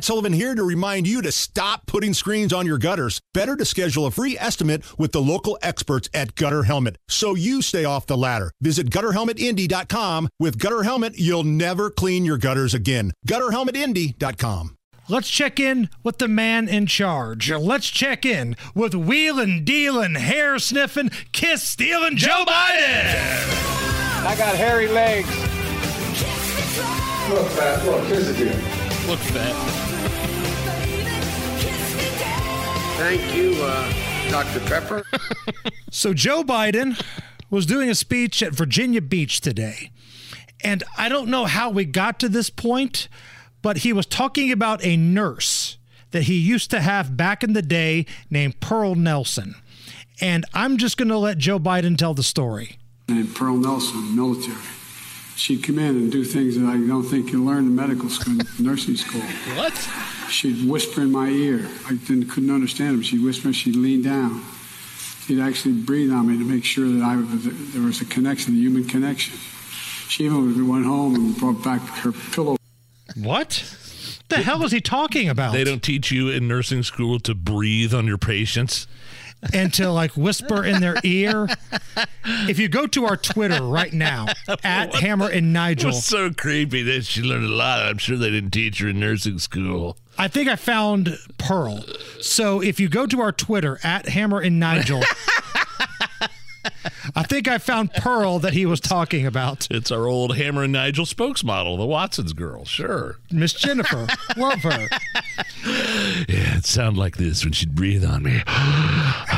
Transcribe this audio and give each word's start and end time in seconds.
Matt 0.00 0.06
Sullivan 0.06 0.32
here 0.32 0.54
to 0.54 0.64
remind 0.64 1.06
you 1.06 1.20
to 1.20 1.30
stop 1.30 1.84
putting 1.84 2.14
screens 2.14 2.54
on 2.54 2.64
your 2.64 2.78
gutters. 2.78 3.20
Better 3.34 3.54
to 3.54 3.66
schedule 3.66 4.06
a 4.06 4.10
free 4.10 4.34
estimate 4.38 4.82
with 4.98 5.12
the 5.12 5.20
local 5.20 5.58
experts 5.60 6.08
at 6.14 6.34
Gutter 6.36 6.62
Helmet 6.62 6.96
so 7.06 7.34
you 7.34 7.60
stay 7.60 7.84
off 7.84 8.06
the 8.06 8.16
ladder. 8.16 8.50
Visit 8.62 8.88
gutterhelmetindy.com. 8.88 10.30
With 10.38 10.58
Gutter 10.58 10.84
Helmet, 10.84 11.18
you'll 11.18 11.44
never 11.44 11.90
clean 11.90 12.24
your 12.24 12.38
gutters 12.38 12.72
again. 12.72 13.12
Gutterhelmetindy.com. 13.28 14.74
Let's 15.10 15.28
check 15.28 15.60
in 15.60 15.90
with 16.02 16.16
the 16.16 16.28
man 16.28 16.66
in 16.66 16.86
charge. 16.86 17.52
Let's 17.52 17.90
check 17.90 18.24
in 18.24 18.56
with 18.74 18.94
wheeling, 18.94 19.64
dealing, 19.64 20.14
hair 20.14 20.58
sniffing, 20.58 21.10
kiss 21.32 21.68
stealing 21.68 22.16
Joe 22.16 22.46
Biden. 22.46 24.24
I 24.24 24.34
got 24.38 24.56
hairy 24.56 24.88
legs. 24.88 25.28
Look, 27.28 27.48
fat. 27.50 27.84
Look, 27.84 28.06
here's 28.06 28.28
the 28.28 28.34
deal. 28.46 28.79
Look 29.06 29.18
fat. 29.20 29.54
Thank 32.96 33.34
you, 33.34 33.54
uh, 33.62 34.30
Dr. 34.30 34.60
Pepper. 34.60 35.04
So 35.92 36.14
Joe 36.14 36.44
Biden 36.44 37.02
was 37.50 37.66
doing 37.66 37.90
a 37.90 37.96
speech 37.96 38.44
at 38.44 38.52
Virginia 38.52 39.02
Beach 39.02 39.40
today. 39.40 39.90
And 40.62 40.84
I 40.96 41.08
don't 41.08 41.28
know 41.28 41.46
how 41.46 41.68
we 41.68 41.84
got 41.84 42.20
to 42.20 42.28
this 42.28 42.48
point, 42.48 43.08
but 43.60 43.78
he 43.78 43.92
was 43.92 44.06
talking 44.06 44.52
about 44.52 44.84
a 44.84 44.96
nurse 44.96 45.78
that 46.12 46.22
he 46.24 46.38
used 46.38 46.70
to 46.70 46.80
have 46.80 47.16
back 47.16 47.42
in 47.42 47.54
the 47.54 47.60
day 47.62 48.06
named 48.30 48.60
Pearl 48.60 48.94
Nelson. 48.94 49.56
And 50.20 50.44
I'm 50.54 50.76
just 50.76 50.96
going 50.96 51.08
to 51.08 51.18
let 51.18 51.38
Joe 51.38 51.58
Biden 51.58 51.98
tell 51.98 52.14
the 52.14 52.22
story. 52.22 52.78
Named 53.08 53.34
Pearl 53.34 53.56
Nelson, 53.56 54.14
military. 54.14 54.56
She'd 55.40 55.64
come 55.64 55.78
in 55.78 55.96
and 55.96 56.12
do 56.12 56.22
things 56.22 56.54
that 56.58 56.66
I 56.66 56.76
don't 56.76 57.02
think 57.02 57.32
you 57.32 57.42
learn 57.42 57.64
in 57.64 57.74
medical 57.74 58.10
school, 58.10 58.36
nursing 58.58 58.94
school. 58.94 59.22
What? 59.56 59.72
She'd 60.28 60.68
whisper 60.68 61.00
in 61.00 61.10
my 61.10 61.30
ear. 61.30 61.66
I 61.88 61.94
didn't 61.94 62.28
couldn't 62.28 62.50
understand 62.50 62.96
him. 62.96 63.02
She'd 63.02 63.24
whisper. 63.24 63.50
She'd 63.54 63.74
lean 63.74 64.02
down. 64.02 64.44
She'd 65.24 65.40
actually 65.40 65.80
breathe 65.80 66.12
on 66.12 66.28
me 66.28 66.36
to 66.36 66.44
make 66.44 66.62
sure 66.62 66.86
that 66.86 67.02
I 67.02 67.16
was, 67.16 67.72
there 67.72 67.80
was 67.80 68.02
a 68.02 68.04
connection, 68.04 68.52
a 68.52 68.56
human 68.58 68.84
connection. 68.84 69.38
She 70.08 70.26
even 70.26 70.68
went 70.68 70.84
home 70.84 71.14
and 71.14 71.34
brought 71.34 71.64
back 71.64 71.80
her 71.80 72.12
pillow. 72.12 72.58
What? 73.16 73.64
The 74.28 74.42
hell 74.42 74.62
is 74.62 74.72
he 74.72 74.82
talking 74.82 75.30
about? 75.30 75.54
They 75.54 75.64
don't 75.64 75.82
teach 75.82 76.12
you 76.12 76.28
in 76.28 76.48
nursing 76.48 76.82
school 76.82 77.18
to 77.20 77.34
breathe 77.34 77.94
on 77.94 78.06
your 78.06 78.18
patients. 78.18 78.86
And 79.52 79.72
to 79.74 79.90
like 79.90 80.16
whisper 80.16 80.64
in 80.64 80.80
their 80.80 80.96
ear. 81.04 81.48
If 82.24 82.58
you 82.58 82.68
go 82.68 82.86
to 82.88 83.06
our 83.06 83.16
Twitter 83.16 83.62
right 83.62 83.92
now, 83.92 84.26
at 84.64 84.94
Hammer 84.94 85.28
and 85.28 85.52
Nigel, 85.52 85.88
was 85.88 86.04
so 86.04 86.30
creepy 86.30 86.82
that 86.82 87.04
she 87.04 87.22
learned 87.22 87.46
a 87.46 87.48
lot. 87.48 87.80
I'm 87.80 87.98
sure 87.98 88.16
they 88.16 88.30
didn't 88.30 88.50
teach 88.50 88.80
her 88.80 88.88
in 88.88 89.00
nursing 89.00 89.38
school. 89.38 89.96
I 90.18 90.28
think 90.28 90.48
I 90.48 90.56
found 90.56 91.18
Pearl. 91.38 91.84
So 92.20 92.60
if 92.60 92.78
you 92.78 92.88
go 92.88 93.06
to 93.06 93.20
our 93.20 93.32
Twitter, 93.32 93.78
at 93.82 94.08
Hammer 94.08 94.40
and 94.40 94.60
Nigel, 94.60 95.02
I 97.16 97.22
think 97.22 97.48
I 97.48 97.58
found 97.58 97.92
Pearl 97.94 98.38
that 98.40 98.52
he 98.52 98.66
was 98.66 98.80
talking 98.80 99.26
about. 99.26 99.66
It's 99.70 99.90
our 99.90 100.06
old 100.06 100.36
Hammer 100.36 100.64
and 100.64 100.72
Nigel 100.72 101.06
spokesmodel, 101.06 101.78
the 101.78 101.86
Watson's 101.86 102.32
girl. 102.32 102.64
Sure. 102.64 103.16
Miss 103.30 103.54
Jennifer. 103.54 104.06
Love 104.36 104.62
her. 104.62 104.88
Yeah, 106.28 106.58
it 106.58 106.66
sounded 106.66 106.98
like 106.98 107.16
this 107.16 107.44
when 107.44 107.52
she'd 107.52 107.74
breathe 107.74 108.04
on 108.04 108.22
me. 108.22 108.42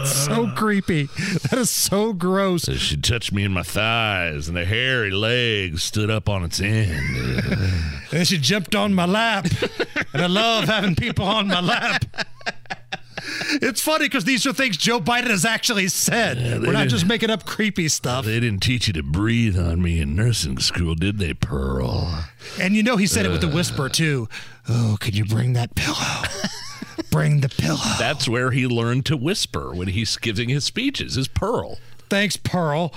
That's 0.00 0.24
so 0.24 0.50
creepy. 0.56 1.04
That 1.50 1.58
is 1.58 1.68
so 1.68 2.14
gross. 2.14 2.62
So 2.62 2.74
she 2.74 2.96
touched 2.96 3.32
me 3.32 3.44
in 3.44 3.52
my 3.52 3.62
thighs, 3.62 4.48
and 4.48 4.56
the 4.56 4.64
hairy 4.64 5.10
legs 5.10 5.82
stood 5.82 6.10
up 6.10 6.28
on 6.28 6.42
its 6.42 6.58
end. 6.58 7.44
And 7.44 8.10
then 8.10 8.24
she 8.24 8.38
jumped 8.38 8.74
on 8.74 8.94
my 8.94 9.04
lap. 9.04 9.46
And 10.12 10.22
I 10.22 10.26
love 10.26 10.64
having 10.64 10.94
people 10.96 11.26
on 11.26 11.48
my 11.48 11.60
lap. 11.60 12.04
It's 13.62 13.80
funny 13.80 14.06
because 14.06 14.24
these 14.24 14.46
are 14.46 14.52
things 14.52 14.76
Joe 14.76 15.00
Biden 15.00 15.28
has 15.28 15.44
actually 15.44 15.88
said. 15.88 16.62
We're 16.62 16.72
not 16.72 16.88
just 16.88 17.04
making 17.04 17.30
up 17.30 17.44
creepy 17.44 17.88
stuff. 17.88 18.24
They 18.24 18.40
didn't 18.40 18.62
teach 18.62 18.86
you 18.86 18.92
to 18.94 19.02
breathe 19.02 19.58
on 19.58 19.82
me 19.82 20.00
in 20.00 20.16
nursing 20.16 20.58
school, 20.58 20.94
did 20.94 21.18
they, 21.18 21.34
Pearl? 21.34 22.24
And 22.58 22.74
you 22.74 22.82
know 22.82 22.96
he 22.96 23.06
said 23.06 23.26
it 23.26 23.30
with 23.30 23.44
a 23.44 23.48
whisper 23.48 23.88
too. 23.88 24.28
Oh, 24.68 24.96
could 25.00 25.14
you 25.14 25.24
bring 25.26 25.52
that 25.52 25.74
pillow? 25.74 25.96
Bring 27.10 27.40
the 27.40 27.48
pillow. 27.48 27.78
That's 27.98 28.28
where 28.28 28.50
he 28.50 28.66
learned 28.66 29.06
to 29.06 29.16
whisper 29.16 29.74
when 29.74 29.88
he's 29.88 30.16
giving 30.16 30.48
his 30.48 30.64
speeches, 30.64 31.16
is 31.16 31.28
Pearl. 31.28 31.78
Thanks, 32.08 32.36
Pearl. 32.36 32.92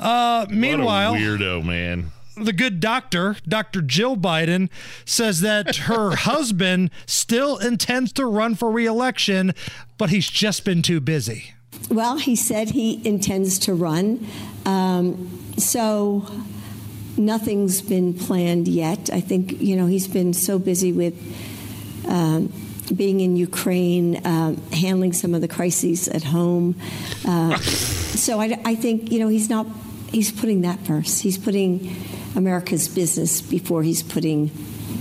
Uh, 0.00 0.46
meanwhile, 0.50 1.12
what 1.12 1.20
a 1.20 1.24
weirdo, 1.24 1.64
man. 1.64 2.10
the 2.36 2.52
good 2.52 2.80
doctor, 2.80 3.36
Dr. 3.46 3.82
Jill 3.82 4.16
Biden, 4.16 4.68
says 5.04 5.40
that 5.42 5.76
her 5.76 6.10
husband 6.16 6.90
still 7.06 7.56
intends 7.58 8.12
to 8.14 8.26
run 8.26 8.54
for 8.56 8.70
reelection, 8.70 9.54
but 9.96 10.10
he's 10.10 10.28
just 10.28 10.64
been 10.64 10.82
too 10.82 11.00
busy. 11.00 11.52
Well, 11.90 12.16
he 12.18 12.34
said 12.34 12.70
he 12.70 13.00
intends 13.06 13.58
to 13.60 13.74
run. 13.74 14.26
Um, 14.66 15.52
so 15.56 16.26
nothing's 17.16 17.80
been 17.82 18.14
planned 18.14 18.66
yet. 18.66 19.10
I 19.12 19.20
think, 19.20 19.60
you 19.60 19.76
know, 19.76 19.86
he's 19.86 20.08
been 20.08 20.32
so 20.32 20.58
busy 20.58 20.92
with 20.92 21.14
um, 22.08 22.52
being 22.92 23.20
in 23.20 23.36
Ukraine, 23.36 24.20
um, 24.26 24.56
handling 24.72 25.12
some 25.12 25.34
of 25.34 25.40
the 25.40 25.48
crises 25.48 26.08
at 26.08 26.22
home. 26.24 26.76
Uh, 27.26 27.56
so 27.58 28.40
I, 28.40 28.60
I 28.64 28.74
think, 28.74 29.10
you 29.10 29.18
know, 29.18 29.28
he's 29.28 29.50
not, 29.50 29.66
he's 30.10 30.32
putting 30.32 30.62
that 30.62 30.80
first. 30.80 31.22
He's 31.22 31.38
putting 31.38 31.94
America's 32.36 32.88
business 32.88 33.40
before 33.40 33.82
he's 33.82 34.02
putting 34.02 34.48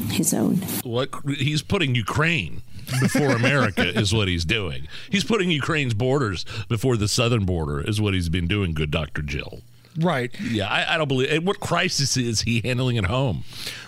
his 0.10 0.34
own. 0.34 0.58
What 0.84 1.10
he's 1.38 1.62
putting 1.62 1.96
Ukraine 1.96 2.62
before 3.02 3.30
America 3.30 3.88
is 4.00 4.14
what 4.14 4.28
he's 4.28 4.46
doing. 4.46 4.88
He's 5.10 5.24
putting 5.24 5.52
Ukraine's 5.52 5.94
borders 5.94 6.46
before 6.70 6.98
the 6.98 7.08
southern 7.08 7.46
border 7.46 7.82
is 7.82 8.00
what 8.02 8.14
he's 8.14 8.30
been 8.30 8.48
doing. 8.48 8.74
Good 8.74 8.92
Dr. 8.92 9.22
Jill. 9.22 9.62
Right. 9.98 10.32
Yeah, 10.40 10.68
I, 10.68 10.94
I 10.94 10.98
don't 10.98 11.08
believe. 11.08 11.32
and 11.32 11.46
What 11.46 11.60
crisis 11.60 12.16
is 12.18 12.42
he 12.42 12.62
handling 12.64 12.98
at 12.98 13.06
home? 13.06 13.44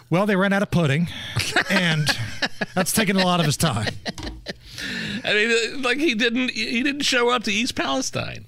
Well, 0.09 0.25
they 0.25 0.35
ran 0.35 0.53
out 0.53 0.63
of 0.63 0.71
pudding, 0.71 1.07
and 1.69 2.07
that's 2.73 2.91
taking 2.91 3.15
a 3.15 3.23
lot 3.23 3.39
of 3.39 3.45
his 3.45 3.57
time. 3.57 3.93
I 5.23 5.33
mean, 5.33 5.51
uh, 5.51 5.79
like 5.87 5.99
he 5.99 6.15
didn't. 6.15 6.49
He 6.51 6.81
didn't 6.81 7.01
show 7.03 7.29
up 7.29 7.43
to 7.43 7.51
East 7.53 7.75
Palestine. 7.75 8.45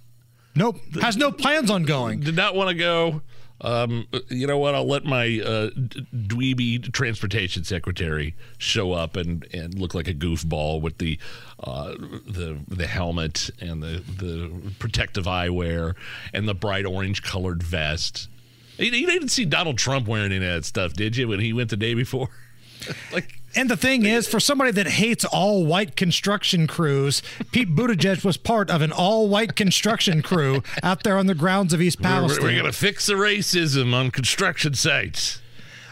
Nope. 0.56 0.80
Has 1.02 1.18
no 1.18 1.32
plans 1.32 1.70
on 1.70 1.84
going. 1.84 2.22
Did 2.22 2.36
not 2.36 2.56
want 2.56 2.70
to 2.70 2.76
go. 2.76 3.22
Um, 3.62 4.08
you 4.30 4.48
know 4.48 4.58
what? 4.58 4.74
I'll 4.74 4.88
let 4.88 5.06
my 5.06 5.40
uh, 5.40 5.70
dweeby 5.70 6.92
transportation 6.92 7.64
secretary 7.64 8.36
show 8.58 8.94
up 8.94 9.16
and, 9.16 9.46
and 9.54 9.78
look 9.78 9.94
like 9.94 10.08
a 10.08 10.14
goofball 10.14 10.82
with 10.82 10.98
the 10.98 11.20
uh, 11.60 11.94
the 11.94 12.60
the 12.68 12.88
helmet 12.88 13.52
and 13.60 13.84
the 13.84 14.04
the 14.18 14.74
protective 14.80 15.26
eyewear 15.26 15.94
and 16.34 16.48
the 16.48 16.56
bright 16.56 16.86
orange 16.86 17.22
colored 17.22 17.62
vest. 17.62 18.30
You, 18.78 18.92
you 18.92 19.06
didn't 19.06 19.30
see 19.30 19.46
Donald 19.46 19.78
Trump 19.78 20.08
wearing 20.08 20.32
any 20.32 20.38
of 20.38 20.54
that 20.54 20.66
stuff, 20.66 20.94
did 20.94 21.16
you? 21.16 21.28
When 21.28 21.40
he 21.40 21.54
went 21.54 21.70
the 21.70 21.78
day 21.78 21.94
before, 21.94 22.30
like 23.14 23.41
And 23.56 23.70
the 23.70 23.78
thing 23.78 24.06
is, 24.06 24.28
for 24.28 24.40
somebody 24.40 24.72
that 24.72 24.88
hates 24.88 25.26
all 25.26 25.66
white 25.66 25.96
construction 25.96 26.68
crews, 26.68 27.22
Pete 27.52 27.76
Buttigieg 27.76 28.24
was 28.24 28.38
part 28.38 28.70
of 28.70 28.82
an 28.82 28.92
all 28.92 29.28
white 29.28 29.56
construction 29.56 30.22
crew 30.22 30.64
out 30.84 31.04
there 31.04 31.18
on 31.18 31.28
the 31.28 31.36
grounds 31.36 31.74
of 31.74 31.82
East 31.82 32.00
we're, 32.00 32.04
Palestine. 32.04 32.44
we're 32.46 32.58
gonna 32.58 32.72
fix 32.72 33.06
the 33.08 33.14
racism 33.14 33.94
on 33.94 34.12
construction 34.12 34.74
sites. 34.74 35.42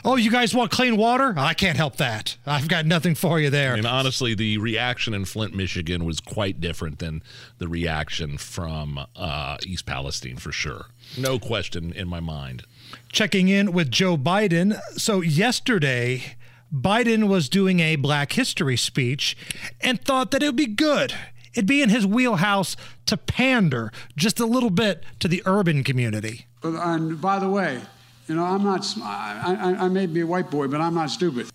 oh, 0.05 0.15
you 0.15 0.31
guys 0.31 0.55
want 0.55 0.71
clean 0.71 0.95
water? 0.95 1.33
I 1.37 1.53
can't 1.53 1.75
help 1.75 1.97
that. 1.97 2.37
I've 2.45 2.69
got 2.69 2.85
nothing 2.85 3.15
for 3.15 3.39
you 3.39 3.49
there. 3.49 3.73
I 3.73 3.75
mean, 3.75 3.85
honestly, 3.85 4.33
the 4.33 4.57
reaction 4.57 5.13
in 5.13 5.25
Flint, 5.25 5.53
Michigan 5.53 6.05
was 6.05 6.21
quite 6.21 6.61
different 6.61 6.99
than 6.99 7.21
the 7.57 7.67
reaction 7.67 8.37
from 8.37 9.05
uh, 9.17 9.57
East 9.65 9.85
Palestine, 9.85 10.37
for 10.37 10.53
sure. 10.53 10.85
No 11.17 11.37
question 11.37 11.91
in 11.91 12.07
my 12.07 12.21
mind. 12.21 12.63
Checking 13.11 13.49
in 13.49 13.73
with 13.73 13.91
Joe 13.91 14.15
Biden. 14.17 14.79
So, 14.97 15.19
yesterday, 15.21 16.37
Biden 16.73 17.27
was 17.27 17.49
doing 17.49 17.79
a 17.79 17.95
Black 17.95 18.33
History 18.33 18.77
speech 18.77 19.35
and 19.81 20.03
thought 20.03 20.31
that 20.31 20.43
it 20.43 20.47
would 20.47 20.55
be 20.55 20.67
good. 20.67 21.13
It'd 21.53 21.65
be 21.65 21.81
in 21.81 21.89
his 21.89 22.05
wheelhouse 22.05 22.75
to 23.07 23.17
pander 23.17 23.91
just 24.15 24.39
a 24.39 24.45
little 24.45 24.69
bit 24.69 25.03
to 25.19 25.27
the 25.27 25.41
urban 25.45 25.83
community. 25.83 26.47
And 26.61 27.19
by 27.19 27.39
the 27.39 27.49
way, 27.49 27.81
you 28.27 28.35
know, 28.35 28.43
I'm 28.43 28.63
not, 28.63 28.85
I, 29.01 29.75
I, 29.79 29.85
I 29.85 29.87
may 29.87 30.05
be 30.05 30.21
a 30.21 30.27
white 30.27 30.51
boy, 30.51 30.67
but 30.67 30.79
I'm 30.79 30.93
not 30.93 31.09
stupid. 31.09 31.47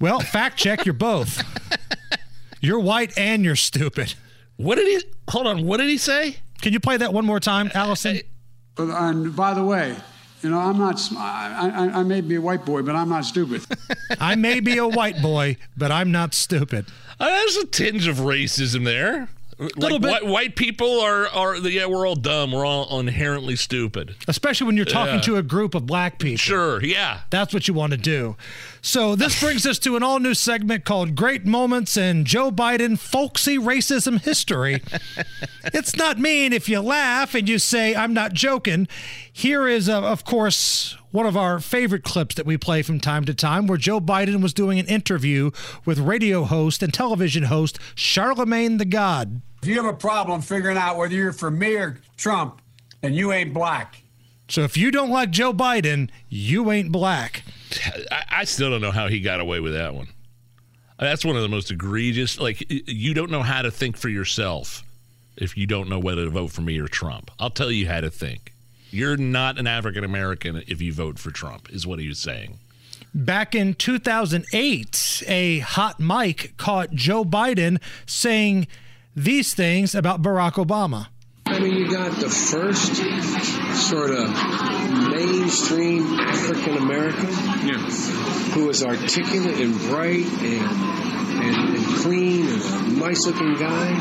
Well, 0.00 0.20
fact 0.20 0.58
check, 0.58 0.84
you're 0.84 0.92
both. 0.92 1.42
You're 2.60 2.80
white 2.80 3.16
and 3.16 3.44
you're 3.44 3.54
stupid. 3.56 4.14
What 4.56 4.76
did 4.76 4.88
he? 4.88 5.08
Hold 5.30 5.46
on. 5.46 5.66
What 5.66 5.76
did 5.76 5.88
he 5.88 5.98
say? 5.98 6.38
Can 6.62 6.72
you 6.72 6.80
play 6.80 6.96
that 6.96 7.12
one 7.12 7.24
more 7.24 7.38
time, 7.38 7.70
Allison? 7.74 8.20
Uh, 8.78 8.84
uh, 8.84 9.08
and 9.10 9.36
by 9.36 9.54
the 9.54 9.62
way, 9.62 9.94
you 10.46 10.52
know, 10.52 10.60
I'm 10.60 10.78
not, 10.78 11.00
I, 11.16 11.72
I, 11.74 12.00
I 12.00 12.02
may 12.04 12.20
be 12.20 12.36
a 12.36 12.40
white 12.40 12.64
boy, 12.64 12.82
but 12.82 12.94
I'm 12.94 13.08
not 13.08 13.24
stupid. 13.24 13.62
I 14.20 14.36
may 14.36 14.60
be 14.60 14.78
a 14.78 14.86
white 14.86 15.20
boy, 15.20 15.56
but 15.76 15.90
I'm 15.90 16.12
not 16.12 16.34
stupid. 16.34 16.86
Uh, 17.18 17.26
there's 17.26 17.56
a 17.56 17.66
tinge 17.66 18.06
of 18.06 18.18
racism 18.18 18.84
there. 18.84 19.28
Little 19.58 19.98
bit. 19.98 20.10
White, 20.10 20.26
white 20.26 20.56
people 20.56 21.00
are 21.00 21.26
are 21.28 21.56
yeah, 21.56 21.86
we're 21.86 22.06
all 22.06 22.14
dumb. 22.14 22.52
We're 22.52 22.66
all 22.66 23.00
inherently 23.00 23.56
stupid. 23.56 24.14
Especially 24.28 24.66
when 24.66 24.76
you're 24.76 24.84
talking 24.84 25.14
Yeah. 25.14 25.20
to 25.22 25.36
a 25.36 25.42
group 25.42 25.74
of 25.74 25.86
black 25.86 26.18
people. 26.18 26.36
Sure, 26.36 26.82
yeah. 26.84 27.20
That's 27.30 27.54
what 27.54 27.66
you 27.66 27.72
want 27.72 27.92
to 27.92 27.96
do. 27.96 28.36
So 28.82 29.16
this 29.16 29.40
brings 29.42 29.66
us 29.66 29.78
to 29.80 29.96
an 29.96 30.02
all 30.02 30.18
new 30.20 30.34
segment 30.34 30.84
called 30.84 31.14
Great 31.16 31.46
Moments 31.46 31.96
in 31.96 32.26
Joe 32.26 32.50
Biden 32.50 32.98
Folksy 32.98 33.56
Racism 33.58 34.20
History. 34.20 34.82
it's 35.72 35.96
not 35.96 36.18
mean 36.18 36.52
if 36.52 36.68
you 36.68 36.80
laugh 36.80 37.34
and 37.34 37.48
you 37.48 37.58
say, 37.58 37.94
I'm 37.94 38.12
not 38.12 38.34
joking. 38.34 38.88
Here 39.32 39.66
is, 39.66 39.88
uh, 39.88 40.02
of 40.02 40.24
course, 40.24 40.96
one 41.10 41.26
of 41.26 41.36
our 41.36 41.60
favorite 41.60 42.04
clips 42.04 42.34
that 42.34 42.46
we 42.46 42.56
play 42.56 42.82
from 42.82 43.00
time 43.00 43.24
to 43.24 43.34
time 43.34 43.66
where 43.66 43.78
Joe 43.78 44.00
Biden 44.00 44.42
was 44.42 44.52
doing 44.52 44.78
an 44.78 44.86
interview 44.86 45.50
with 45.84 45.98
radio 45.98 46.44
host 46.44 46.82
and 46.82 46.92
television 46.92 47.44
host 47.44 47.78
Charlemagne 47.94 48.78
the 48.78 48.84
God. 48.84 49.40
If 49.62 49.68
you 49.68 49.82
have 49.82 49.92
a 49.92 49.96
problem 49.96 50.42
figuring 50.42 50.76
out 50.76 50.96
whether 50.96 51.14
you're 51.14 51.32
for 51.32 51.50
me 51.50 51.74
or 51.76 52.00
Trump, 52.16 52.60
then 53.00 53.14
you 53.14 53.32
ain't 53.32 53.54
black. 53.54 54.02
So 54.48 54.62
if 54.62 54.76
you 54.76 54.90
don't 54.90 55.10
like 55.10 55.30
Joe 55.30 55.52
Biden, 55.52 56.10
you 56.28 56.70
ain't 56.70 56.92
black. 56.92 57.42
I, 58.10 58.24
I 58.30 58.44
still 58.44 58.70
don't 58.70 58.80
know 58.80 58.92
how 58.92 59.08
he 59.08 59.20
got 59.20 59.40
away 59.40 59.60
with 59.60 59.72
that 59.72 59.94
one. 59.94 60.08
That's 60.98 61.24
one 61.24 61.36
of 61.36 61.42
the 61.42 61.48
most 61.48 61.70
egregious. 61.70 62.38
Like 62.38 62.64
you 62.68 63.12
don't 63.12 63.30
know 63.30 63.42
how 63.42 63.62
to 63.62 63.70
think 63.70 63.96
for 63.96 64.08
yourself 64.08 64.82
if 65.36 65.56
you 65.56 65.66
don't 65.66 65.88
know 65.88 65.98
whether 65.98 66.24
to 66.24 66.30
vote 66.30 66.52
for 66.52 66.62
me 66.62 66.78
or 66.78 66.88
Trump. 66.88 67.30
I'll 67.38 67.50
tell 67.50 67.70
you 67.70 67.86
how 67.88 68.00
to 68.00 68.10
think. 68.10 68.52
You're 68.96 69.18
not 69.18 69.58
an 69.58 69.66
African 69.66 70.04
American 70.04 70.62
if 70.66 70.80
you 70.80 70.90
vote 70.90 71.18
for 71.18 71.30
Trump, 71.30 71.68
is 71.70 71.86
what 71.86 71.98
he 71.98 72.08
was 72.08 72.18
saying. 72.18 72.60
Back 73.12 73.54
in 73.54 73.74
2008, 73.74 75.22
a 75.28 75.58
hot 75.58 76.00
mic 76.00 76.56
caught 76.56 76.92
Joe 76.92 77.22
Biden 77.22 77.78
saying 78.06 78.66
these 79.14 79.52
things 79.52 79.94
about 79.94 80.22
Barack 80.22 80.52
Obama. 80.52 81.08
I 81.44 81.58
mean, 81.58 81.74
you 81.74 81.90
got 81.90 82.18
the 82.18 82.30
first 82.30 82.96
sort 83.86 84.12
of 84.12 84.30
mainstream 85.10 86.18
African 86.18 86.78
American 86.78 87.34
who 88.54 88.70
is 88.70 88.82
articulate 88.82 89.60
and 89.60 89.78
bright 89.90 90.24
and, 90.24 90.70
and, 91.44 91.76
and 91.76 91.86
clean 91.98 92.48
and 92.48 92.62
a 92.62 92.98
nice 92.98 93.26
looking 93.26 93.56
guy. 93.56 93.98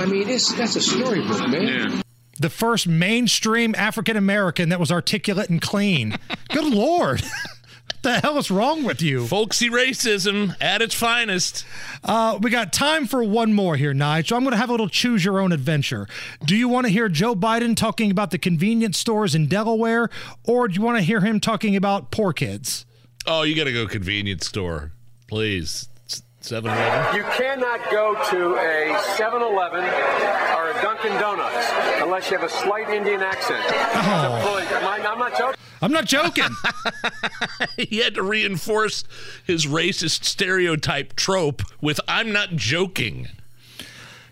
I 0.00 0.06
mean, 0.06 0.26
it's, 0.26 0.54
that's 0.54 0.76
a 0.76 0.80
storybook, 0.80 1.50
man. 1.50 2.02
The 2.38 2.50
first 2.50 2.86
mainstream 2.86 3.74
African 3.76 4.16
American 4.16 4.68
that 4.68 4.78
was 4.78 4.92
articulate 4.92 5.50
and 5.50 5.60
clean. 5.60 6.16
Good 6.50 6.72
Lord. 6.72 7.20
what 8.00 8.02
the 8.02 8.20
hell 8.20 8.38
is 8.38 8.50
wrong 8.50 8.84
with 8.84 9.02
you? 9.02 9.26
Folksy 9.26 9.68
racism 9.68 10.54
at 10.60 10.80
its 10.80 10.94
finest. 10.94 11.64
Uh, 12.04 12.38
we 12.40 12.50
got 12.50 12.72
time 12.72 13.06
for 13.06 13.24
one 13.24 13.52
more 13.52 13.76
here, 13.76 13.92
Nige. 13.92 14.28
So 14.28 14.36
I'm 14.36 14.42
going 14.42 14.52
to 14.52 14.58
have 14.58 14.68
a 14.68 14.72
little 14.72 14.88
choose 14.88 15.24
your 15.24 15.40
own 15.40 15.50
adventure. 15.50 16.06
Do 16.44 16.54
you 16.54 16.68
want 16.68 16.86
to 16.86 16.92
hear 16.92 17.08
Joe 17.08 17.34
Biden 17.34 17.76
talking 17.76 18.10
about 18.10 18.30
the 18.30 18.38
convenience 18.38 18.98
stores 18.98 19.34
in 19.34 19.48
Delaware, 19.48 20.08
or 20.44 20.68
do 20.68 20.74
you 20.74 20.82
want 20.82 20.98
to 20.98 21.02
hear 21.02 21.20
him 21.20 21.40
talking 21.40 21.74
about 21.74 22.12
poor 22.12 22.32
kids? 22.32 22.86
Oh, 23.26 23.42
you 23.42 23.56
got 23.56 23.64
to 23.64 23.72
go 23.72 23.86
convenience 23.86 24.46
store, 24.46 24.92
please. 25.26 25.88
7 26.48 26.70
Eleven. 26.70 27.16
You 27.16 27.24
cannot 27.24 27.90
go 27.90 28.14
to 28.30 28.56
a 28.56 28.98
7 29.16 29.42
Eleven 29.42 29.84
or 29.84 30.70
a 30.70 30.78
Dunkin' 30.80 31.12
Donuts 31.20 31.66
unless 32.00 32.30
you 32.30 32.38
have 32.38 32.46
a 32.46 32.52
slight 32.52 32.88
Indian 32.88 33.20
accent. 33.20 33.62
Oh. 33.66 34.66
I'm 34.80 35.18
not 35.18 35.36
joking. 35.36 35.60
I'm 35.82 35.92
not 35.92 36.06
joking. 36.06 36.48
He 37.76 37.98
had 37.98 38.14
to 38.14 38.22
reinforce 38.22 39.04
his 39.44 39.66
racist 39.66 40.24
stereotype 40.24 41.14
trope 41.14 41.62
with 41.80 42.00
I'm 42.08 42.32
not 42.32 42.50
joking. 42.56 43.28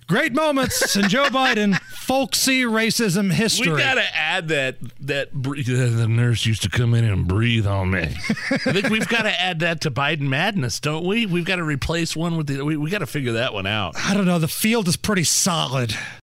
Great 0.06 0.32
moments 0.32 0.94
in 0.97 1.08
Joe 1.08 1.25
Biden 1.31 1.79
folksy 2.06 2.62
racism 2.62 3.32
history. 3.32 3.73
We 3.73 3.79
gotta 3.79 4.05
add 4.14 4.49
that 4.49 4.76
that 5.00 5.31
the 5.32 6.06
nurse 6.08 6.47
used 6.47 6.62
to 6.62 6.70
come 6.70 6.94
in 6.94 7.05
and 7.05 7.26
breathe 7.26 7.67
on 7.67 7.91
me. 7.91 8.03
I 8.03 8.73
think 8.73 8.88
we've 8.88 9.08
got 9.08 9.23
to 9.23 9.41
add 9.41 9.61
that 9.61 9.81
to 9.82 9.91
Biden 9.91 10.20
madness, 10.20 10.79
don't 10.79 11.05
we? 11.05 11.26
We've 11.26 11.44
got 11.44 11.56
to 11.56 11.64
replace 11.64 12.14
one 12.14 12.37
with 12.37 12.47
the. 12.47 12.64
We, 12.64 12.76
we 12.76 12.91
got 12.91 12.99
to 12.99 13.06
figure 13.06 13.32
that 13.32 13.53
one 13.53 13.67
out. 13.67 13.97
I 13.97 14.14
don't 14.14 14.26
know. 14.26 14.38
The 14.38 14.49
field 14.49 14.87
is 14.87 14.97
pretty 14.97 15.25
solid. 15.25 15.97